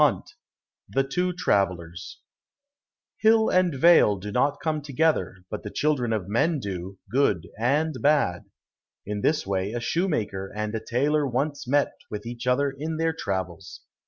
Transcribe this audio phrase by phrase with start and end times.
[0.01, 0.39] 107
[0.89, 2.21] The Two Travellers
[3.19, 7.95] Hill and vale do not come together, but the children of men do, good and
[8.01, 8.45] bad.
[9.05, 13.13] In this way a shoemaker and a tailor once met with each other in their
[13.13, 13.81] travels.